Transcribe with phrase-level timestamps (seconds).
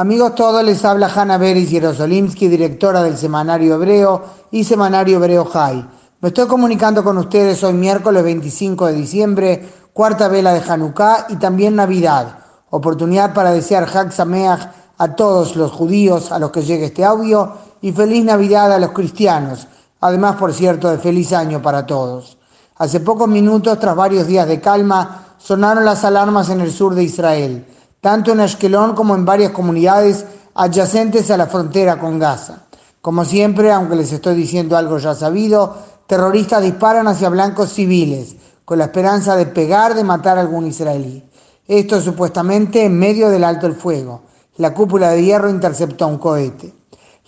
[0.00, 5.88] Amigos todos, les habla Hanna Beris Jerosolimsky, directora del Semanario Hebreo y Semanario Hebreo High.
[6.20, 11.34] Me estoy comunicando con ustedes hoy miércoles 25 de diciembre, cuarta vela de Hanukkah y
[11.34, 12.38] también Navidad.
[12.70, 17.54] Oportunidad para desear Hag Sameach a todos los judíos a los que llegue este audio
[17.80, 19.66] y feliz Navidad a los cristianos.
[20.00, 22.38] Además, por cierto, de feliz año para todos.
[22.76, 27.02] Hace pocos minutos, tras varios días de calma, sonaron las alarmas en el sur de
[27.02, 27.66] Israel
[28.00, 30.24] tanto en Ashkelon como en varias comunidades
[30.54, 32.64] adyacentes a la frontera con Gaza.
[33.00, 38.78] Como siempre, aunque les estoy diciendo algo ya sabido, terroristas disparan hacia blancos civiles con
[38.78, 41.24] la esperanza de pegar, de matar a algún israelí.
[41.66, 44.22] Esto supuestamente en medio del alto el fuego.
[44.56, 46.74] La cúpula de hierro interceptó un cohete.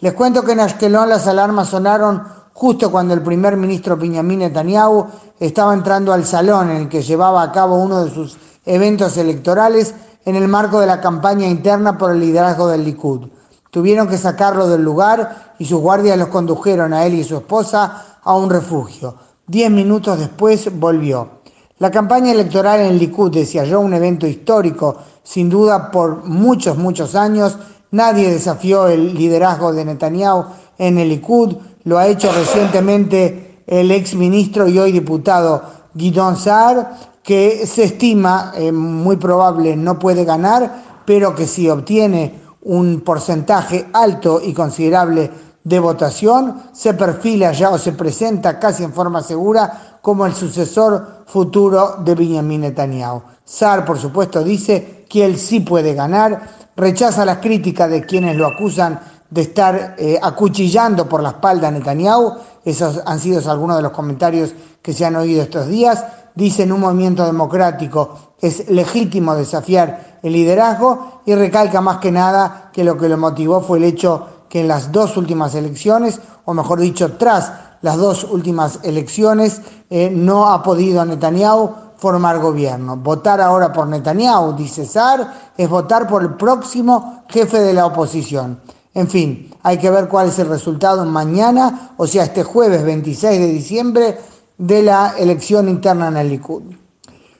[0.00, 5.06] Les cuento que en Ashkelon las alarmas sonaron justo cuando el primer ministro Benjamin Netanyahu
[5.38, 9.94] estaba entrando al salón en el que llevaba a cabo uno de sus eventos electorales
[10.24, 13.28] en el marco de la campaña interna por el liderazgo del Likud.
[13.70, 18.18] Tuvieron que sacarlo del lugar y sus guardias los condujeron a él y su esposa
[18.22, 19.14] a un refugio.
[19.46, 21.40] Diez minutos después volvió.
[21.78, 27.56] La campaña electoral en Likud yo un evento histórico, sin duda por muchos, muchos años.
[27.92, 30.44] Nadie desafió el liderazgo de Netanyahu
[30.76, 31.56] en el Likud.
[31.84, 35.62] Lo ha hecho recientemente el ex ministro y hoy diputado
[35.94, 42.40] Guidon Saar que se estima eh, muy probable no puede ganar, pero que si obtiene
[42.62, 45.30] un porcentaje alto y considerable
[45.62, 51.24] de votación, se perfila ya o se presenta casi en forma segura como el sucesor
[51.26, 53.22] futuro de Benjamin Netanyahu.
[53.44, 56.40] Sar, por supuesto, dice que él sí puede ganar,
[56.76, 61.70] rechaza las críticas de quienes lo acusan de estar eh, acuchillando por la espalda a
[61.70, 62.34] Netanyahu.
[62.64, 66.72] Esos han sido algunos de los comentarios que se han oído estos días dice en
[66.72, 72.96] un movimiento democrático es legítimo desafiar el liderazgo y recalca más que nada que lo
[72.96, 77.16] que lo motivó fue el hecho que en las dos últimas elecciones, o mejor dicho,
[77.16, 82.96] tras las dos últimas elecciones, eh, no ha podido Netanyahu formar gobierno.
[82.96, 88.60] Votar ahora por Netanyahu, dice Sar, es votar por el próximo jefe de la oposición.
[88.92, 93.38] En fin, hay que ver cuál es el resultado mañana, o sea, este jueves 26
[93.38, 94.18] de diciembre,
[94.60, 96.62] de la elección interna en el Likud.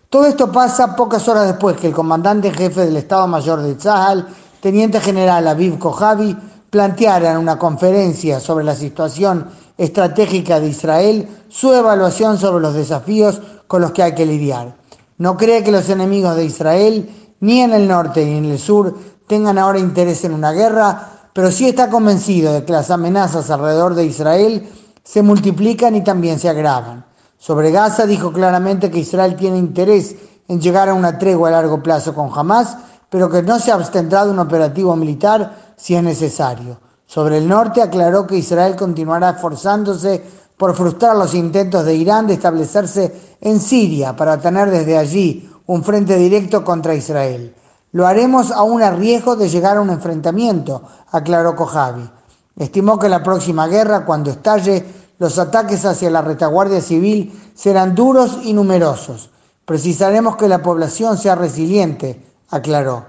[0.08, 4.26] Todo esto pasa pocas horas después que el comandante jefe del Estado Mayor de Tzahal,
[4.62, 6.34] teniente general Aviv Kojavi,
[6.70, 13.42] planteara en una conferencia sobre la situación estratégica de Israel su evaluación sobre los desafíos
[13.66, 14.76] con los que hay que lidiar.
[15.18, 17.10] No cree que los enemigos de Israel,
[17.40, 21.52] ni en el norte ni en el sur, tengan ahora interés en una guerra, pero
[21.52, 24.66] sí está convencido de que las amenazas alrededor de Israel
[25.04, 27.09] se multiplican y también se agravan.
[27.40, 30.14] Sobre Gaza dijo claramente que Israel tiene interés
[30.46, 32.76] en llegar a una tregua a largo plazo con Hamas,
[33.08, 36.78] pero que no se abstendrá de un operativo militar si es necesario.
[37.06, 40.22] Sobre el norte aclaró que Israel continuará esforzándose
[40.58, 45.82] por frustrar los intentos de Irán de establecerse en Siria para tener desde allí un
[45.82, 47.54] frente directo contra Israel.
[47.92, 52.06] Lo haremos aún a riesgo de llegar a un enfrentamiento, aclaró Kojavi.
[52.58, 58.38] Estimó que la próxima guerra, cuando estalle, los ataques hacia la retaguardia civil serán duros
[58.42, 59.28] y numerosos.
[59.66, 63.04] Precisaremos que la población sea resiliente, aclaró.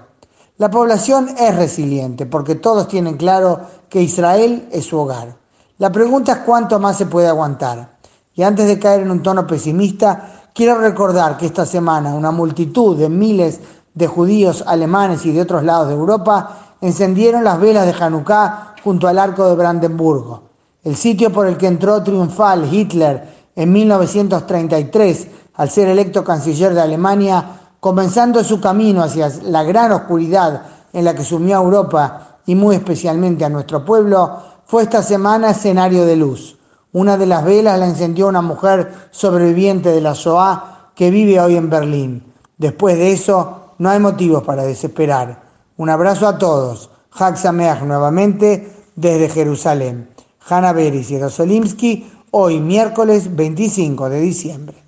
[0.58, 5.36] La población es resiliente porque todos tienen claro que Israel es su hogar.
[5.78, 7.96] La pregunta es cuánto más se puede aguantar.
[8.34, 12.94] Y antes de caer en un tono pesimista, quiero recordar que esta semana una multitud
[12.94, 13.58] de miles
[13.94, 19.08] de judíos alemanes y de otros lados de Europa encendieron las velas de Hanukkah junto
[19.08, 20.51] al arco de Brandenburgo
[20.84, 23.22] el sitio por el que entró triunfal Hitler
[23.54, 27.44] en 1933 al ser electo canciller de Alemania,
[27.78, 30.62] comenzando su camino hacia la gran oscuridad
[30.92, 35.50] en la que sumió a Europa y muy especialmente a nuestro pueblo, fue esta semana
[35.50, 36.58] escenario de luz.
[36.92, 41.56] Una de las velas la encendió una mujer sobreviviente de la Shoah que vive hoy
[41.56, 42.32] en Berlín.
[42.58, 45.42] Después de eso, no hay motivos para desesperar.
[45.76, 46.90] Un abrazo a todos.
[47.12, 47.36] Hag
[47.84, 50.11] nuevamente desde Jerusalén.
[50.52, 54.81] Hanna y Rosolimsky, hoy miércoles 25 de diciembre.